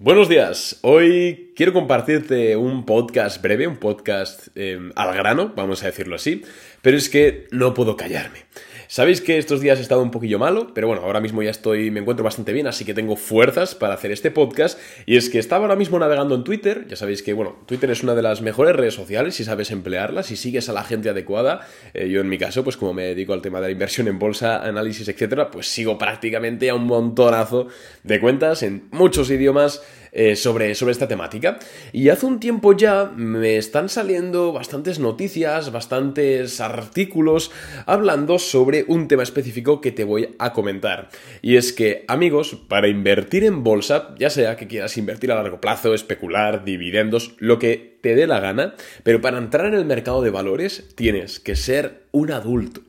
Buenos 0.00 0.28
días, 0.28 0.78
hoy 0.82 1.52
quiero 1.56 1.72
compartirte 1.72 2.56
un 2.56 2.86
podcast 2.86 3.42
breve, 3.42 3.66
un 3.66 3.78
podcast 3.78 4.46
eh, 4.54 4.78
al 4.94 5.12
grano, 5.12 5.52
vamos 5.56 5.82
a 5.82 5.86
decirlo 5.86 6.14
así, 6.14 6.44
pero 6.82 6.96
es 6.96 7.08
que 7.08 7.48
no 7.50 7.74
puedo 7.74 7.96
callarme. 7.96 8.44
Sabéis 8.90 9.20
que 9.20 9.36
estos 9.36 9.60
días 9.60 9.78
he 9.78 9.82
estado 9.82 10.02
un 10.02 10.10
poquillo 10.10 10.38
malo, 10.38 10.72
pero 10.72 10.86
bueno, 10.86 11.02
ahora 11.02 11.20
mismo 11.20 11.42
ya 11.42 11.50
estoy, 11.50 11.90
me 11.90 12.00
encuentro 12.00 12.24
bastante 12.24 12.54
bien, 12.54 12.66
así 12.66 12.86
que 12.86 12.94
tengo 12.94 13.16
fuerzas 13.16 13.74
para 13.74 13.92
hacer 13.92 14.12
este 14.12 14.30
podcast. 14.30 14.80
Y 15.04 15.18
es 15.18 15.28
que 15.28 15.38
estaba 15.38 15.66
ahora 15.66 15.76
mismo 15.76 15.98
navegando 15.98 16.34
en 16.34 16.42
Twitter, 16.42 16.86
ya 16.88 16.96
sabéis 16.96 17.22
que, 17.22 17.34
bueno, 17.34 17.56
Twitter 17.66 17.90
es 17.90 18.02
una 18.02 18.14
de 18.14 18.22
las 18.22 18.40
mejores 18.40 18.74
redes 18.74 18.94
sociales 18.94 19.34
si 19.34 19.44
sabes 19.44 19.72
emplearla, 19.72 20.22
si 20.22 20.36
sigues 20.36 20.70
a 20.70 20.72
la 20.72 20.84
gente 20.84 21.10
adecuada. 21.10 21.68
Eh, 21.92 22.08
yo 22.08 22.22
en 22.22 22.30
mi 22.30 22.38
caso, 22.38 22.64
pues 22.64 22.78
como 22.78 22.94
me 22.94 23.02
dedico 23.02 23.34
al 23.34 23.42
tema 23.42 23.60
de 23.60 23.66
la 23.66 23.72
inversión 23.72 24.08
en 24.08 24.18
bolsa, 24.18 24.64
análisis, 24.64 25.06
etcétera, 25.06 25.50
pues 25.50 25.66
sigo 25.66 25.98
prácticamente 25.98 26.70
a 26.70 26.74
un 26.74 26.86
montonazo 26.86 27.68
de 28.04 28.20
cuentas 28.20 28.62
en 28.62 28.88
muchos 28.90 29.30
idiomas. 29.30 29.82
Eh, 30.10 30.36
sobre, 30.36 30.74
sobre 30.74 30.92
esta 30.92 31.06
temática. 31.06 31.58
Y 31.92 32.08
hace 32.08 32.24
un 32.24 32.40
tiempo 32.40 32.72
ya 32.72 33.12
me 33.14 33.58
están 33.58 33.90
saliendo 33.90 34.52
bastantes 34.52 34.98
noticias, 34.98 35.70
bastantes 35.70 36.60
artículos 36.60 37.50
hablando 37.84 38.38
sobre 38.38 38.84
un 38.88 39.06
tema 39.06 39.22
específico 39.22 39.82
que 39.82 39.92
te 39.92 40.04
voy 40.04 40.34
a 40.38 40.54
comentar. 40.54 41.10
Y 41.42 41.56
es 41.56 41.74
que, 41.74 42.04
amigos, 42.08 42.56
para 42.68 42.88
invertir 42.88 43.44
en 43.44 43.62
bolsa, 43.62 44.14
ya 44.18 44.30
sea 44.30 44.56
que 44.56 44.66
quieras 44.66 44.96
invertir 44.96 45.30
a 45.30 45.34
largo 45.34 45.60
plazo, 45.60 45.92
especular, 45.92 46.64
dividendos, 46.64 47.34
lo 47.38 47.58
que 47.58 47.98
te 48.00 48.14
dé 48.14 48.26
la 48.26 48.40
gana, 48.40 48.74
pero 49.02 49.20
para 49.20 49.38
entrar 49.38 49.66
en 49.66 49.74
el 49.74 49.84
mercado 49.84 50.22
de 50.22 50.30
valores 50.30 50.88
tienes 50.94 51.38
que 51.38 51.54
ser 51.54 52.04
un 52.12 52.32
adulto. 52.32 52.80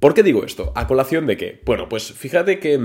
¿Por 0.00 0.12
qué 0.12 0.22
digo 0.22 0.44
esto? 0.44 0.72
¿A 0.74 0.86
colación 0.86 1.26
de 1.26 1.36
qué? 1.38 1.60
Bueno, 1.64 1.88
pues 1.88 2.12
fíjate 2.12 2.58
que... 2.58 2.78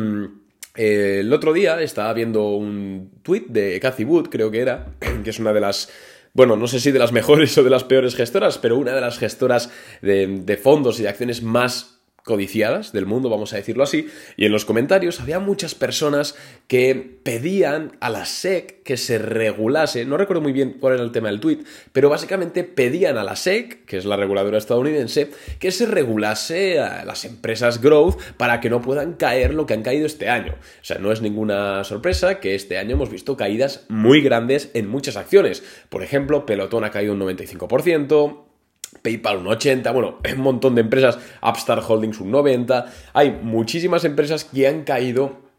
Mm, 0.76 0.80
el 0.80 1.34
otro 1.34 1.54
día 1.54 1.82
estaba 1.82 2.14
viendo 2.14 2.56
un 2.56 3.12
tweet 3.24 3.46
de 3.50 3.80
Cathy 3.80 4.04
Wood, 4.04 4.30
creo 4.30 4.52
que 4.52 4.60
era, 4.60 4.88
que 5.24 5.30
es 5.30 5.40
una 5.40 5.54
de 5.54 5.62
las 5.62 5.90
bueno, 6.34 6.56
no 6.56 6.68
sé 6.68 6.80
si 6.80 6.92
de 6.92 7.00
las 7.00 7.12
mejores 7.12 7.58
o 7.58 7.64
de 7.64 7.70
las 7.70 7.84
peores 7.84 8.16
gestoras, 8.16 8.58
pero 8.58 8.78
una 8.78 8.94
de 8.94 9.02
las 9.02 9.18
gestoras 9.18 9.70
de, 10.02 10.28
de, 10.28 10.58
fondos 10.58 11.00
y 11.00 11.04
de 11.04 11.10
acciones 11.10 11.44
más 11.44 12.01
codiciadas 12.24 12.92
del 12.92 13.06
mundo, 13.06 13.30
vamos 13.30 13.54
a 13.54 13.58
decirlo 13.58 13.84
así, 13.84 14.08
y 14.38 14.46
en 14.46 14.52
los 14.52 14.66
comentarios 14.66 15.20
había 15.20 15.40
muchas 15.40 15.76
personas 15.76 16.36
que 16.68 17.20
pedían 17.24 17.98
a 18.00 18.10
la 18.10 18.26
SEC 18.26 18.84
que 18.84 18.98
se 18.98 19.18
regulase, 19.18 20.06
no 20.06 20.18
recuerdo 20.18 20.42
muy 20.42 20.52
bien 20.52 20.78
cuál 20.80 20.96
era 20.96 21.04
el 21.04 21.12
tema 21.12 21.30
del 21.30 21.40
tweet, 21.40 21.60
pero 21.92 22.10
básicamente 22.10 22.64
pedían 22.64 23.18
a 23.18 23.24
la 23.24 23.36
SEC, 23.36 23.86
que 23.86 23.98
es 23.98 24.06
la 24.06 24.18
reguladora 24.18 24.58
estadounidense, 24.58 25.32
que 25.60 25.72
se 25.72 25.86
regulase 25.86 26.80
a 26.80 27.06
las 27.06 27.26
empresas 27.26 27.82
growth 27.82 28.20
para 28.38 28.60
que 28.60 28.70
no 28.70 28.82
puedan 28.82 29.14
caer 29.14 29.54
lo 29.54 29.66
que 29.66 29.74
han 29.74 29.84
caído 29.84 30.06
este 30.06 30.30
año. 30.30 30.54
O 30.54 30.86
sea, 30.86 30.98
no 30.98 31.12
es 31.12 31.22
ninguna 31.22 31.84
sorpresa 31.84 32.40
que 32.40 32.56
este 32.56 32.78
año 32.78 32.94
hemos 32.94 33.10
visto 33.10 33.38
caídas 33.38 33.86
muy 33.90 34.22
grandes 34.22 34.72
en 34.74 34.88
muchas 34.88 35.18
acciones. 35.18 35.64
Por 35.90 36.04
ejemplo, 36.04 36.46
Pelotón 36.46 36.84
ha 36.84 36.92
caído 36.92 37.14
un 37.14 37.20
95%, 37.20 38.51
PayPal 39.02 39.38
un 39.38 39.48
80, 39.48 39.92
bueno, 39.92 40.20
un 40.36 40.42
montón 40.42 40.76
de 40.76 40.82
empresas, 40.82 41.18
Upstart 41.42 41.84
Holdings 41.88 42.20
un 42.20 42.32
90, 42.32 42.92
hay 43.14 43.32
muchísimas 43.32 44.04
empresas 44.06 44.46
que 44.46 44.68
han 44.68 44.84
caído 44.84 45.52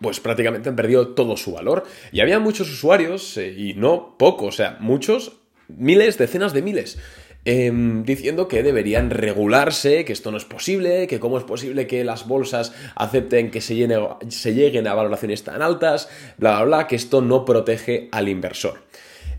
pues 0.00 0.20
prácticamente 0.20 0.68
han 0.68 0.76
perdido 0.76 1.08
todo 1.08 1.36
su 1.36 1.52
valor. 1.52 1.84
Y 2.12 2.20
había 2.20 2.38
muchos 2.38 2.70
usuarios, 2.70 3.36
eh, 3.36 3.54
y 3.56 3.74
no 3.74 4.16
pocos, 4.18 4.48
o 4.48 4.56
sea, 4.56 4.76
muchos, 4.80 5.38
miles, 5.68 6.18
decenas 6.18 6.52
de 6.52 6.62
miles, 6.62 6.98
em, 7.44 8.04
diciendo 8.04 8.48
que 8.48 8.62
deberían 8.62 9.10
regularse, 9.10 10.04
que 10.04 10.12
esto 10.12 10.30
no 10.30 10.36
es 10.36 10.44
posible, 10.44 11.06
que 11.06 11.20
cómo 11.20 11.38
es 11.38 11.44
posible 11.44 11.86
que 11.86 12.04
las 12.04 12.26
bolsas 12.26 12.74
acepten 12.94 13.50
que 13.50 13.60
se, 13.60 13.88
se 14.28 14.54
lleguen 14.54 14.86
a 14.86 14.94
valoraciones 14.94 15.44
tan 15.44 15.62
altas, 15.62 16.08
bla, 16.36 16.56
bla, 16.56 16.64
bla, 16.64 16.86
que 16.86 16.96
esto 16.96 17.22
no 17.22 17.44
protege 17.44 18.08
al 18.12 18.28
inversor. 18.28 18.82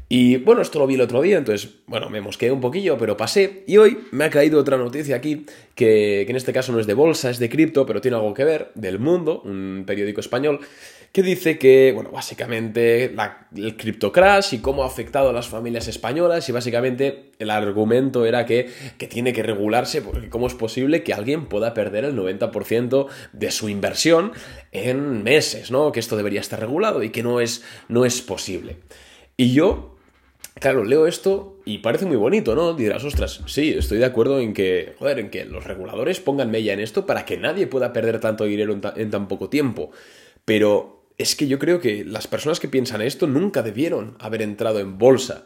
Y 0.09 0.37
bueno, 0.37 0.61
esto 0.61 0.79
lo 0.79 0.87
vi 0.87 0.95
el 0.95 1.01
otro 1.01 1.21
día, 1.21 1.37
entonces, 1.37 1.69
bueno, 1.85 2.09
me 2.09 2.21
mosqueé 2.21 2.49
un 2.51 2.61
poquillo, 2.61 2.97
pero 2.97 3.17
pasé. 3.17 3.63
Y 3.67 3.75
hoy 3.75 3.97
me 4.11 4.23
ha 4.23 4.29
caído 4.29 4.59
otra 4.59 4.77
noticia 4.77 5.17
aquí, 5.17 5.45
que, 5.75 6.21
en 6.21 6.35
este 6.35 6.53
caso 6.53 6.71
no 6.71 6.79
es 6.79 6.87
de 6.87 6.93
bolsa, 6.93 7.29
es 7.29 7.39
de 7.39 7.49
cripto, 7.49 7.85
pero 7.85 7.99
tiene 7.99 8.15
algo 8.15 8.33
que 8.33 8.45
ver, 8.45 8.71
del 8.75 8.99
mundo, 8.99 9.41
un 9.43 9.83
periódico 9.85 10.21
español, 10.21 10.61
que 11.11 11.23
dice 11.23 11.57
que, 11.57 11.91
bueno, 11.93 12.11
básicamente 12.11 13.13
el 13.55 13.75
cripto 13.75 14.11
crash 14.13 14.53
y 14.53 14.59
cómo 14.59 14.83
ha 14.83 14.87
afectado 14.87 15.29
a 15.29 15.33
las 15.33 15.47
familias 15.47 15.87
españolas 15.89 16.47
y 16.47 16.51
básicamente 16.51 17.31
el 17.39 17.49
argumento 17.49 18.25
era 18.25 18.45
que, 18.45 18.69
que 18.97 19.07
tiene 19.07 19.33
que 19.33 19.41
regularse 19.41 20.01
porque 20.01 20.29
cómo 20.29 20.47
es 20.47 20.53
posible 20.53 21.03
que 21.03 21.13
alguien 21.13 21.47
pueda 21.47 21.73
perder 21.73 22.05
el 22.05 22.15
90% 22.15 23.07
de 23.33 23.51
su 23.51 23.67
inversión 23.67 24.31
en 24.71 25.23
meses, 25.23 25.71
¿no? 25.71 25.91
Que 25.91 25.99
esto 25.99 26.17
debería 26.17 26.41
estar 26.41 26.59
regulado 26.59 27.01
y 27.01 27.09
que 27.09 27.23
no 27.23 27.41
es, 27.41 27.63
no 27.87 28.05
es 28.05 28.21
posible. 28.21 28.77
Y 29.37 29.53
yo 29.53 29.96
Claro, 30.59 30.83
leo 30.83 31.07
esto 31.07 31.59
y 31.65 31.79
parece 31.79 32.05
muy 32.05 32.17
bonito, 32.17 32.55
¿no? 32.55 32.73
Dirás, 32.73 33.03
ostras, 33.03 33.41
sí, 33.45 33.75
estoy 33.77 33.99
de 33.99 34.05
acuerdo 34.05 34.39
en 34.39 34.53
que, 34.53 34.95
joder, 34.97 35.19
en 35.19 35.29
que 35.29 35.45
los 35.45 35.65
reguladores 35.65 36.19
pongan 36.19 36.49
mella 36.49 36.73
en 36.73 36.79
esto 36.79 37.05
para 37.05 37.25
que 37.25 37.37
nadie 37.37 37.67
pueda 37.67 37.93
perder 37.93 38.19
tanto 38.19 38.45
dinero 38.45 38.77
en, 38.95 39.11
tan 39.11 39.27
poco 39.27 39.49
tiempo. 39.49 39.91
Pero 40.45 41.03
es 41.17 41.35
que 41.35 41.47
yo 41.47 41.59
creo 41.59 41.79
que 41.79 42.03
las 42.05 42.27
personas 42.27 42.59
que 42.59 42.67
piensan 42.67 43.01
esto 43.01 43.27
nunca 43.27 43.61
debieron 43.61 44.15
haber 44.19 44.41
entrado 44.41 44.79
en 44.79 44.97
bolsa. 44.97 45.45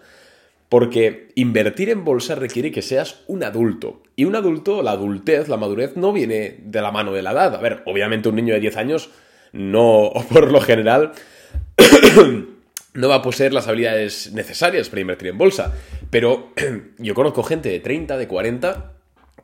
Porque 0.70 1.34
invertir 1.36 1.90
en 1.90 2.06
bolsa 2.06 2.36
requiere 2.36 2.72
que 2.72 2.82
seas 2.82 3.24
un 3.28 3.44
adulto. 3.44 4.04
Y 4.16 4.24
un 4.24 4.36
adulto, 4.38 4.82
la 4.82 4.92
adultez, 4.92 5.50
la 5.50 5.58
madurez, 5.58 5.98
no 5.98 6.14
viene 6.14 6.60
de 6.64 6.82
la 6.82 6.92
mano 6.92 7.12
de 7.12 7.22
la 7.22 7.32
edad. 7.32 7.56
A 7.56 7.60
ver, 7.60 7.84
obviamente 7.86 8.30
un 8.30 8.36
niño 8.36 8.54
de 8.54 8.62
10 8.62 8.78
años 8.78 9.10
no, 9.52 10.12
por 10.32 10.52
lo 10.52 10.62
general, 10.62 11.12
no 12.94 13.10
va 13.10 13.16
a 13.16 13.22
poseer 13.22 13.54
las 13.54 13.68
habilidades 13.68 14.32
necesarias 14.34 14.90
para 14.90 15.02
invertir 15.02 15.30
en 15.30 15.38
bolsa. 15.38 15.74
Pero 16.10 16.54
yo 16.98 17.14
conozco 17.14 17.44
gente 17.44 17.70
de 17.70 17.80
30, 17.80 18.18
de 18.18 18.28
40, 18.28 18.94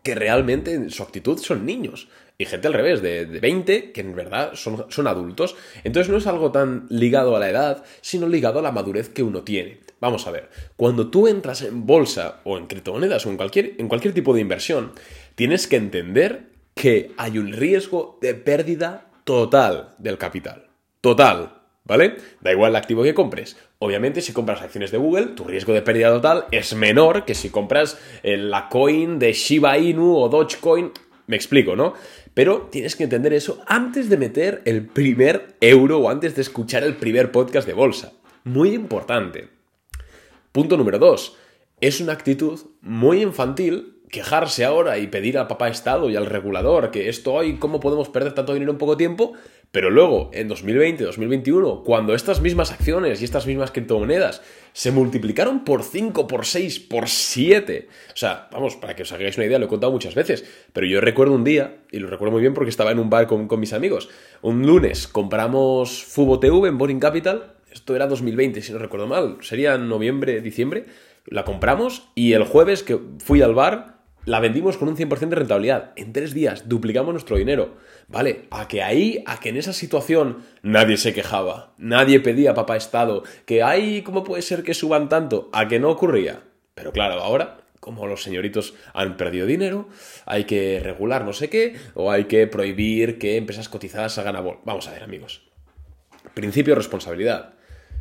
que 0.03 0.15
realmente 0.15 0.73
en 0.73 0.89
su 0.89 1.03
actitud 1.03 1.37
son 1.39 1.65
niños. 1.65 2.09
Y 2.37 2.45
gente 2.45 2.67
al 2.67 2.73
revés, 2.73 3.01
de, 3.01 3.25
20, 3.25 3.91
que 3.91 4.01
en 4.01 4.15
verdad 4.15 4.51
son, 4.53 4.85
son, 4.89 5.07
adultos. 5.07 5.55
Entonces 5.83 6.11
no 6.11 6.17
es 6.17 6.27
algo 6.27 6.51
tan 6.51 6.85
ligado 6.89 7.35
a 7.35 7.39
la 7.39 7.49
edad, 7.49 7.83
sino 8.01 8.27
ligado 8.27 8.59
a 8.59 8.61
la 8.61 8.71
madurez 8.71 9.09
que 9.09 9.23
uno 9.23 9.41
tiene. 9.41 9.79
Vamos 9.99 10.27
a 10.27 10.31
ver, 10.31 10.49
cuando 10.75 11.09
tú 11.09 11.27
entras 11.27 11.63
en 11.63 11.87
bolsa 11.87 12.41
o 12.43 12.57
en 12.59 12.67
criptomonedas 12.67 13.25
o 13.25 13.31
en 13.31 13.37
cualquier, 13.37 13.73
en 13.79 13.87
cualquier 13.87 14.13
tipo 14.13 14.35
de 14.35 14.41
inversión, 14.41 14.91
tienes 15.33 15.65
que 15.65 15.77
entender 15.77 16.49
que 16.75 17.11
hay 17.17 17.39
un 17.39 17.51
riesgo 17.51 18.19
de 18.21 18.35
pérdida 18.35 19.09
total 19.23 19.95
del 19.97 20.19
capital. 20.19 20.67
Total. 21.01 21.56
¿Vale? 21.87 22.17
Da 22.41 22.51
igual 22.51 22.71
el 22.71 22.75
activo 22.75 23.01
que 23.01 23.13
compres. 23.13 23.55
Obviamente, 23.79 24.19
si 24.19 24.33
compras 24.33 24.61
acciones 24.61 24.91
de 24.91 24.97
Google, 24.97 25.27
tu 25.27 25.45
riesgo 25.45 25.73
de 25.73 25.81
pérdida 25.81 26.09
total 26.09 26.45
es 26.51 26.75
menor 26.75 27.23
que 27.23 27.33
si 27.33 27.49
compras 27.49 27.97
eh, 28.23 28.35
la 28.35 28.67
coin 28.67 29.19
de 29.19 29.31
Shiba 29.31 29.77
Inu 29.77 30.17
o 30.17 30.27
Dogecoin. 30.27 30.91
Me 31.27 31.37
explico, 31.37 31.77
¿no? 31.77 31.93
Pero 32.33 32.67
tienes 32.69 32.95
que 32.97 33.05
entender 33.05 33.33
eso 33.33 33.61
antes 33.67 34.09
de 34.09 34.17
meter 34.17 34.61
el 34.65 34.85
primer 34.85 35.55
euro 35.61 35.99
o 35.99 36.09
antes 36.09 36.35
de 36.35 36.41
escuchar 36.41 36.83
el 36.83 36.95
primer 36.97 37.31
podcast 37.31 37.65
de 37.65 37.73
bolsa. 37.73 38.13
Muy 38.43 38.73
importante. 38.73 39.47
Punto 40.51 40.75
número 40.75 40.99
dos. 40.99 41.37
Es 41.79 42.01
una 42.01 42.13
actitud 42.13 42.59
muy 42.81 43.21
infantil 43.21 43.97
quejarse 44.09 44.63
ahora 44.63 44.97
y 44.97 45.07
pedir 45.07 45.37
al 45.37 45.47
papá 45.47 45.67
Estado 45.67 46.09
y 46.09 46.15
al 46.15 46.25
regulador 46.25 46.91
que 46.91 47.09
esto 47.09 47.33
hoy, 47.33 47.57
¿cómo 47.57 47.79
podemos 47.79 48.09
perder 48.09 48.33
tanto 48.33 48.53
dinero 48.53 48.71
en 48.71 48.77
poco 48.77 48.97
tiempo? 48.97 49.33
Pero 49.71 49.89
luego, 49.89 50.31
en 50.33 50.47
2020, 50.47 51.03
2021, 51.03 51.83
cuando 51.83 52.15
estas 52.15 52.41
mismas 52.41 52.71
acciones 52.71 53.21
y 53.21 53.25
estas 53.25 53.45
mismas 53.45 53.71
criptomonedas 53.71 54.41
se 54.71 54.91
multiplicaron 54.91 55.65
por 55.65 55.83
5, 55.83 56.25
por 56.25 56.45
6, 56.45 56.79
por 56.79 57.09
7, 57.09 57.87
o 58.13 58.15
sea, 58.15 58.47
vamos, 58.51 58.75
para 58.77 58.95
que 58.95 59.03
os 59.03 59.11
hagáis 59.11 59.37
una 59.37 59.45
idea, 59.45 59.59
lo 59.59 59.65
he 59.65 59.69
contado 59.69 59.91
muchas 59.91 60.15
veces, 60.15 60.45
pero 60.71 60.87
yo 60.87 61.01
recuerdo 61.01 61.33
un 61.33 61.43
día, 61.43 61.79
y 61.91 61.99
lo 61.99 62.07
recuerdo 62.07 62.31
muy 62.31 62.41
bien 62.41 62.53
porque 62.53 62.69
estaba 62.69 62.91
en 62.91 62.99
un 62.99 63.09
bar 63.09 63.27
con, 63.27 63.47
mis 63.59 63.73
amigos, 63.73 64.09
un 64.41 64.65
lunes 64.65 65.07
compramos 65.07 66.03
Fubo 66.05 66.39
TV 66.39 66.69
en 66.69 66.77
Boring 66.77 66.99
Capital, 66.99 67.55
esto 67.71 67.95
era 67.95 68.07
2020, 68.07 68.61
si 68.61 68.71
no 68.71 68.79
recuerdo 68.79 69.07
mal, 69.07 69.37
sería 69.41 69.77
noviembre, 69.77 70.39
diciembre, 70.41 70.85
la 71.25 71.43
compramos 71.43 72.07
y 72.15 72.33
el 72.33 72.45
jueves 72.45 72.83
que 72.83 72.97
fui 73.19 73.41
al 73.41 73.53
bar 73.53 73.96
la 74.27 74.41
vendimos 74.41 74.75
con 74.75 74.89
un 74.89 74.97
100% 74.97 75.29
de 75.29 75.35
rentabilidad. 75.37 75.93
En 75.95 76.11
tres 76.11 76.33
días 76.33 76.67
duplicamos 76.67 77.13
nuestro 77.13 77.37
dinero. 77.37 77.77
¿Vale? 78.09 78.47
A 78.51 78.67
que 78.67 78.83
ahí, 78.83 79.23
a 79.25 79.39
que 79.39 79.49
en 79.49 79.55
esa 79.55 79.71
situación 79.71 80.43
nadie 80.61 80.97
se 80.97 81.13
quejaba, 81.13 81.73
nadie 81.77 82.19
pedía 82.19 82.53
papá 82.53 82.75
Estado, 82.75 83.23
que 83.45 83.63
hay, 83.63 84.01
¿cómo 84.01 84.25
puede 84.25 84.41
ser 84.41 84.63
que 84.63 84.73
suban 84.73 85.07
tanto? 85.07 85.49
A 85.53 85.69
que 85.69 85.79
no 85.79 85.89
ocurría. 85.89 86.41
Pero 86.75 86.91
claro, 86.91 87.21
ahora, 87.21 87.61
como 87.79 88.05
los 88.05 88.21
señoritos 88.21 88.73
han 88.93 89.15
perdido 89.15 89.45
dinero, 89.45 89.87
hay 90.25 90.43
que 90.43 90.81
regular 90.81 91.23
no 91.23 91.31
sé 91.31 91.49
qué, 91.49 91.77
o 91.93 92.11
hay 92.11 92.25
que 92.25 92.47
prohibir 92.47 93.19
que 93.19 93.37
empresas 93.37 93.69
cotizadas 93.69 94.17
hagan 94.17 94.35
abol. 94.35 94.59
Vamos 94.65 94.89
a 94.89 94.91
ver, 94.91 95.03
amigos. 95.03 95.43
Principio 96.33 96.73
de 96.73 96.79
responsabilidad. 96.79 97.53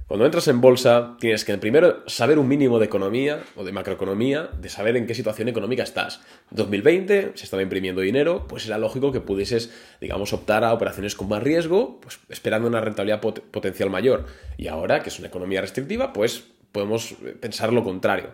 Cuando 0.07 0.25
entras 0.25 0.47
en 0.47 0.61
bolsa, 0.61 1.17
tienes 1.19 1.45
que 1.45 1.59
primero 1.59 2.09
saber 2.09 2.39
un 2.39 2.47
mínimo 2.47 2.79
de 2.79 2.87
economía 2.87 3.43
o 3.57 3.65
de 3.65 3.73
macroeconomía, 3.73 4.49
de 4.61 4.69
saber 4.69 4.97
en 4.97 5.05
qué 5.05 5.17
situación 5.17 5.49
económica 5.49 5.83
estás. 5.83 6.21
2020 6.53 7.33
se 7.35 7.45
estaba 7.45 7.61
imprimiendo 7.61 8.03
dinero, 8.03 8.47
pues 8.47 8.67
era 8.67 8.79
lógico 8.79 9.11
que 9.11 9.21
pudieses, 9.21 9.73
digamos, 10.01 10.33
optar 10.33 10.63
a 10.63 10.73
operaciones 10.73 11.17
con 11.17 11.29
más 11.29 11.43
riesgo, 11.43 11.99
pues 12.01 12.21
esperando 12.29 12.69
una 12.69 12.81
rentabilidad 12.81 13.21
potencial 13.21 13.91
mayor. 13.91 14.27
Y 14.57 14.69
ahora, 14.69 15.03
que 15.03 15.09
es 15.09 15.19
una 15.19 15.27
economía 15.27 15.61
restrictiva, 15.61 16.13
pues 16.13 16.45
podemos 16.71 17.17
pensar 17.41 17.73
lo 17.73 17.83
contrario. 17.83 18.31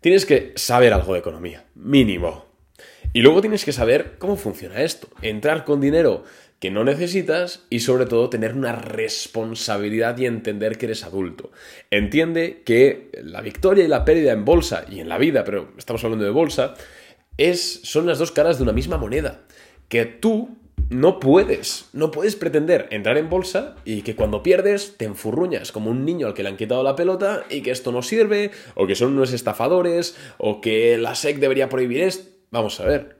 Tienes 0.00 0.24
que 0.24 0.54
saber 0.56 0.94
algo 0.94 1.12
de 1.12 1.18
economía, 1.18 1.66
mínimo. 1.74 2.46
Y 3.12 3.20
luego 3.20 3.42
tienes 3.42 3.66
que 3.66 3.72
saber 3.72 4.14
cómo 4.18 4.36
funciona 4.36 4.80
esto. 4.80 5.08
Entrar 5.20 5.66
con 5.66 5.78
dinero 5.78 6.24
que 6.62 6.70
no 6.70 6.84
necesitas 6.84 7.64
y 7.70 7.80
sobre 7.80 8.06
todo 8.06 8.30
tener 8.30 8.54
una 8.54 8.70
responsabilidad 8.70 10.16
y 10.18 10.26
entender 10.26 10.78
que 10.78 10.86
eres 10.86 11.02
adulto. 11.02 11.50
Entiende 11.90 12.62
que 12.64 13.10
la 13.20 13.40
victoria 13.40 13.84
y 13.84 13.88
la 13.88 14.04
pérdida 14.04 14.30
en 14.30 14.44
bolsa 14.44 14.84
y 14.88 15.00
en 15.00 15.08
la 15.08 15.18
vida, 15.18 15.42
pero 15.42 15.72
estamos 15.76 16.04
hablando 16.04 16.24
de 16.24 16.30
bolsa, 16.30 16.74
es, 17.36 17.80
son 17.82 18.06
las 18.06 18.20
dos 18.20 18.30
caras 18.30 18.58
de 18.58 18.62
una 18.62 18.72
misma 18.72 18.96
moneda. 18.96 19.40
Que 19.88 20.04
tú 20.04 20.56
no 20.88 21.18
puedes, 21.18 21.88
no 21.94 22.12
puedes 22.12 22.36
pretender 22.36 22.86
entrar 22.92 23.18
en 23.18 23.28
bolsa 23.28 23.74
y 23.84 24.02
que 24.02 24.14
cuando 24.14 24.44
pierdes 24.44 24.96
te 24.96 25.04
enfurruñas 25.04 25.72
como 25.72 25.90
un 25.90 26.04
niño 26.04 26.28
al 26.28 26.34
que 26.34 26.44
le 26.44 26.50
han 26.50 26.56
quitado 26.56 26.84
la 26.84 26.94
pelota 26.94 27.44
y 27.50 27.62
que 27.62 27.72
esto 27.72 27.90
no 27.90 28.02
sirve, 28.02 28.52
o 28.76 28.86
que 28.86 28.94
son 28.94 29.14
unos 29.14 29.32
estafadores, 29.32 30.16
o 30.38 30.60
que 30.60 30.96
la 30.96 31.16
SEC 31.16 31.40
debería 31.40 31.68
prohibir 31.68 32.02
esto. 32.02 32.30
Vamos 32.52 32.78
a 32.78 32.84
ver, 32.84 33.16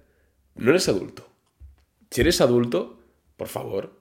no 0.55 0.71
eres 0.71 0.89
adulto. 0.89 1.27
Si 2.09 2.21
eres 2.21 2.41
adulto, 2.41 3.02
por 3.43 3.49
favor, 3.49 3.99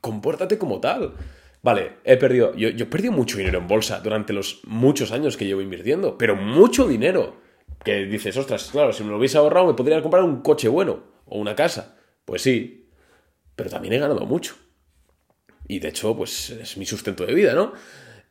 compórtate 0.00 0.56
como 0.56 0.78
tal. 0.78 1.14
Vale, 1.62 1.94
he 2.04 2.16
perdido, 2.16 2.54
yo, 2.54 2.68
he 2.68 2.86
perdido 2.86 3.12
mucho 3.12 3.36
dinero 3.36 3.58
en 3.58 3.66
bolsa 3.66 3.98
durante 3.98 4.32
los 4.32 4.60
muchos 4.66 5.10
años 5.10 5.36
que 5.36 5.46
llevo 5.46 5.60
invirtiendo, 5.60 6.16
pero 6.16 6.36
mucho 6.36 6.86
dinero. 6.86 7.40
Que 7.84 8.04
dices, 8.04 8.36
ostras, 8.36 8.68
claro, 8.70 8.92
si 8.92 9.02
me 9.02 9.10
lo 9.10 9.18
hubiese 9.18 9.36
ahorrado 9.36 9.66
me 9.66 9.74
podría 9.74 10.00
comprar 10.00 10.22
un 10.22 10.42
coche 10.42 10.68
bueno 10.68 11.02
o 11.24 11.40
una 11.40 11.56
casa. 11.56 11.96
Pues 12.24 12.42
sí, 12.42 12.88
pero 13.56 13.68
también 13.68 13.94
he 13.94 13.98
ganado 13.98 14.24
mucho. 14.26 14.54
Y 15.66 15.80
de 15.80 15.88
hecho, 15.88 16.16
pues 16.16 16.50
es 16.50 16.76
mi 16.76 16.86
sustento 16.86 17.26
de 17.26 17.34
vida, 17.34 17.54
¿no? 17.54 17.72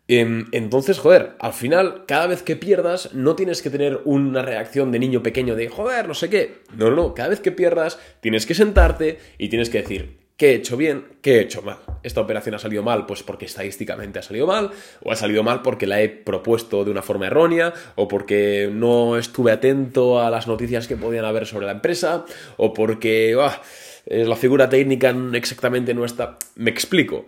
Em, 0.07 0.45
entonces, 0.53 0.97
joder, 0.97 1.35
al 1.39 1.51
final, 1.51 2.05
cada 2.07 2.27
vez 2.27 2.41
que 2.41 2.55
pierdas, 2.55 3.13
no 3.13 3.35
tienes 3.35 3.61
que 3.61 3.69
tener 3.69 3.99
una 4.05 4.43
reacción 4.43 4.93
de 4.93 4.99
niño 4.99 5.21
pequeño 5.21 5.57
de, 5.57 5.67
joder, 5.67 6.07
no 6.07 6.13
sé 6.13 6.29
qué. 6.29 6.61
No, 6.73 6.89
no, 6.89 7.13
cada 7.13 7.27
vez 7.27 7.41
que 7.41 7.51
pierdas, 7.51 7.99
tienes 8.21 8.45
que 8.45 8.55
sentarte 8.55 9.19
y 9.37 9.49
tienes 9.49 9.69
que 9.69 9.81
decir, 9.81 10.26
¿Qué 10.37 10.51
he 10.51 10.55
hecho 10.55 10.77
bien? 10.77 11.05
¿Qué 11.23 11.37
he 11.37 11.41
hecho 11.41 11.63
mal? 11.63 11.79
¿Esta 12.03 12.21
operación 12.21 12.53
ha 12.53 12.59
salido 12.59 12.83
mal? 12.83 13.07
Pues 13.07 13.23
porque 13.23 13.45
estadísticamente 13.45 14.19
ha 14.19 14.21
salido 14.21 14.45
mal, 14.45 14.69
o 15.01 15.11
ha 15.11 15.15
salido 15.15 15.41
mal 15.41 15.63
porque 15.63 15.87
la 15.87 15.99
he 15.99 16.09
propuesto 16.09 16.85
de 16.85 16.91
una 16.91 17.01
forma 17.01 17.25
errónea, 17.25 17.73
o 17.95 18.07
porque 18.07 18.69
no 18.71 19.17
estuve 19.17 19.51
atento 19.51 20.21
a 20.21 20.29
las 20.29 20.47
noticias 20.47 20.87
que 20.87 20.95
podían 20.95 21.25
haber 21.25 21.47
sobre 21.47 21.65
la 21.65 21.71
empresa, 21.71 22.23
o 22.57 22.71
porque 22.71 23.35
ah, 23.41 23.59
la 24.05 24.35
figura 24.35 24.69
técnica 24.69 25.09
exactamente 25.33 25.95
no 25.95 26.05
está... 26.05 26.37
Me 26.53 26.69
explico. 26.69 27.25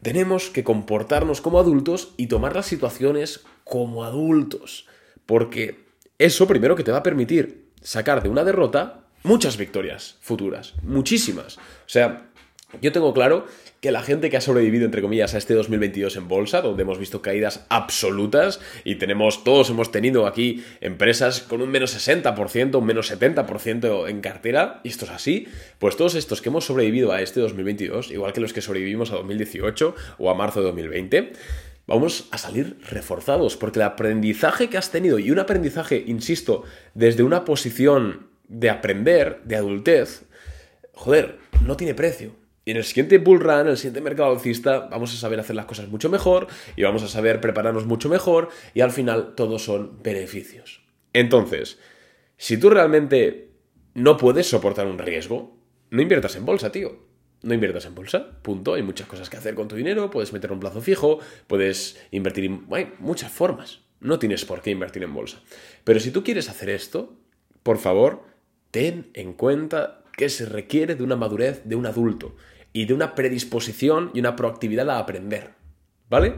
Tenemos 0.00 0.48
que 0.48 0.64
comportarnos 0.64 1.42
como 1.42 1.60
adultos 1.60 2.14
y 2.16 2.28
tomar 2.28 2.56
las 2.56 2.64
situaciones 2.64 3.44
como 3.64 4.02
adultos, 4.02 4.86
porque 5.26 5.84
eso 6.18 6.46
primero 6.46 6.74
que 6.74 6.84
te 6.84 6.90
va 6.90 6.98
a 6.98 7.02
permitir 7.02 7.66
sacar 7.82 8.22
de 8.22 8.30
una 8.30 8.44
derrota 8.44 9.04
muchas 9.22 9.56
victorias 9.56 10.16
futuras, 10.20 10.74
muchísimas. 10.82 11.58
O 11.58 11.88
sea, 11.88 12.29
yo 12.80 12.92
tengo 12.92 13.12
claro 13.12 13.46
que 13.80 13.90
la 13.90 14.02
gente 14.02 14.28
que 14.30 14.36
ha 14.36 14.40
sobrevivido, 14.40 14.84
entre 14.84 15.02
comillas, 15.02 15.34
a 15.34 15.38
este 15.38 15.54
2022 15.54 16.16
en 16.16 16.28
bolsa, 16.28 16.60
donde 16.60 16.82
hemos 16.82 16.98
visto 16.98 17.22
caídas 17.22 17.66
absolutas 17.68 18.60
y 18.84 18.96
tenemos, 18.96 19.42
todos 19.42 19.70
hemos 19.70 19.90
tenido 19.90 20.26
aquí 20.26 20.64
empresas 20.80 21.40
con 21.40 21.62
un 21.62 21.70
menos 21.70 21.96
60%, 21.96 22.78
un 22.78 22.84
menos 22.84 23.10
70% 23.10 24.08
en 24.08 24.20
cartera, 24.20 24.80
y 24.84 24.88
esto 24.88 25.06
es 25.06 25.10
así, 25.10 25.48
pues 25.78 25.96
todos 25.96 26.14
estos 26.14 26.42
que 26.42 26.50
hemos 26.50 26.66
sobrevivido 26.66 27.12
a 27.12 27.22
este 27.22 27.40
2022, 27.40 28.10
igual 28.10 28.32
que 28.32 28.40
los 28.40 28.52
que 28.52 28.60
sobrevivimos 28.60 29.10
a 29.12 29.16
2018 29.16 29.94
o 30.18 30.30
a 30.30 30.34
marzo 30.34 30.60
de 30.60 30.66
2020, 30.66 31.32
vamos 31.86 32.28
a 32.30 32.38
salir 32.38 32.76
reforzados, 32.88 33.56
porque 33.56 33.78
el 33.78 33.86
aprendizaje 33.86 34.68
que 34.68 34.78
has 34.78 34.90
tenido, 34.90 35.18
y 35.18 35.30
un 35.30 35.38
aprendizaje, 35.38 36.04
insisto, 36.06 36.64
desde 36.94 37.22
una 37.22 37.44
posición 37.44 38.28
de 38.46 38.68
aprender, 38.68 39.40
de 39.44 39.56
adultez, 39.56 40.24
joder, 40.92 41.38
no 41.64 41.76
tiene 41.76 41.94
precio. 41.94 42.39
Y 42.64 42.72
en 42.72 42.76
el 42.76 42.84
siguiente 42.84 43.18
bull 43.18 43.40
run, 43.40 43.60
en 43.60 43.68
el 43.68 43.76
siguiente 43.76 44.00
mercado 44.00 44.30
alcista, 44.30 44.88
vamos 44.90 45.14
a 45.14 45.16
saber 45.16 45.40
hacer 45.40 45.56
las 45.56 45.64
cosas 45.64 45.88
mucho 45.88 46.10
mejor 46.10 46.46
y 46.76 46.82
vamos 46.82 47.02
a 47.02 47.08
saber 47.08 47.40
prepararnos 47.40 47.86
mucho 47.86 48.08
mejor 48.08 48.50
y 48.74 48.80
al 48.80 48.90
final 48.90 49.34
todos 49.34 49.64
son 49.64 50.02
beneficios. 50.02 50.82
Entonces, 51.12 51.78
si 52.36 52.58
tú 52.58 52.70
realmente 52.70 53.50
no 53.94 54.16
puedes 54.16 54.48
soportar 54.48 54.86
un 54.86 54.98
riesgo, 54.98 55.58
no 55.90 56.02
inviertas 56.02 56.36
en 56.36 56.44
bolsa, 56.44 56.70
tío. 56.70 57.08
No 57.42 57.54
inviertas 57.54 57.86
en 57.86 57.94
bolsa, 57.94 58.42
punto. 58.42 58.74
Hay 58.74 58.82
muchas 58.82 59.06
cosas 59.06 59.30
que 59.30 59.38
hacer 59.38 59.54
con 59.54 59.66
tu 59.66 59.76
dinero, 59.76 60.10
puedes 60.10 60.32
meter 60.32 60.52
un 60.52 60.60
plazo 60.60 60.82
fijo, 60.82 61.18
puedes 61.46 61.98
invertir 62.10 62.44
en... 62.44 62.66
Hay 62.70 62.92
muchas 62.98 63.32
formas. 63.32 63.80
No 64.00 64.18
tienes 64.18 64.44
por 64.44 64.60
qué 64.60 64.70
invertir 64.70 65.02
en 65.02 65.14
bolsa. 65.14 65.40
Pero 65.84 66.00
si 66.00 66.10
tú 66.10 66.22
quieres 66.22 66.50
hacer 66.50 66.68
esto, 66.68 67.16
por 67.62 67.78
favor, 67.78 68.22
ten 68.70 69.10
en 69.14 69.32
cuenta 69.32 69.99
que 70.20 70.28
se 70.28 70.44
requiere 70.44 70.94
de 70.96 71.02
una 71.02 71.16
madurez 71.16 71.62
de 71.64 71.76
un 71.76 71.86
adulto 71.86 72.36
y 72.74 72.84
de 72.84 72.92
una 72.92 73.14
predisposición 73.14 74.10
y 74.12 74.20
una 74.20 74.36
proactividad 74.36 74.90
a 74.90 74.98
aprender. 74.98 75.52
¿Vale? 76.10 76.34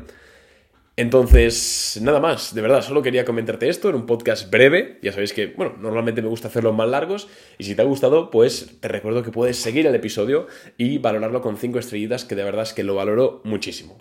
Entonces, 0.97 1.99
nada 2.01 2.21
más, 2.21 2.55
de 2.55 2.63
verdad, 2.63 2.83
solo 2.83 3.03
quería 3.03 3.25
comentarte 3.25 3.69
esto 3.69 3.89
en 3.89 3.97
un 3.97 4.07
podcast 4.07 4.53
breve. 4.53 5.01
Ya 5.03 5.11
sabéis 5.11 5.33
que, 5.33 5.49
bueno, 5.49 5.75
normalmente 5.81 6.23
me 6.23 6.29
gusta 6.29 6.47
hacerlos 6.47 6.77
más 6.77 6.89
largos. 6.89 7.29
Y 7.59 7.65
si 7.65 7.75
te 7.75 7.83
ha 7.83 7.87
gustado, 7.87 8.31
pues 8.31 8.79
te 8.79 8.87
recuerdo 8.87 9.25
que 9.25 9.33
puedes 9.33 9.57
seguir 9.57 9.85
el 9.89 9.95
episodio 9.97 10.47
y 10.79 10.99
valorarlo 10.99 11.43
con 11.43 11.57
5 11.57 11.81
estrellitas, 11.81 12.25
que 12.25 12.37
de 12.37 12.45
verdad 12.45 12.63
es 12.63 12.73
que 12.73 12.85
lo 12.85 12.95
valoro 12.95 13.41
muchísimo. 13.43 13.99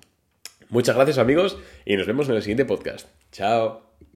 Muchas 0.69 0.95
gracias 0.95 1.17
amigos 1.17 1.57
y 1.85 1.95
nos 1.95 2.05
vemos 2.05 2.29
en 2.29 2.35
el 2.35 2.43
siguiente 2.43 2.65
podcast. 2.65 3.07
Chao. 3.31 3.90